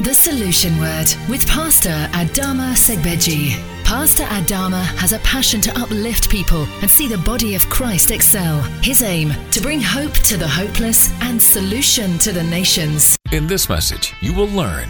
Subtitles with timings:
[0.00, 3.50] The Solution Word with Pastor Adama Segbedji.
[3.84, 8.62] Pastor Adama has a passion to uplift people and see the body of Christ excel.
[8.82, 13.18] His aim to bring hope to the hopeless and solution to the nations.
[13.30, 14.88] In this message, you will learn